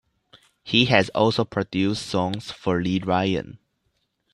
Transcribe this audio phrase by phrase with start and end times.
[0.63, 3.59] He has also produced songs for Lee Ryan.